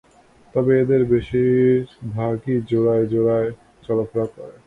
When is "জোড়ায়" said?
2.69-3.05, 3.13-3.49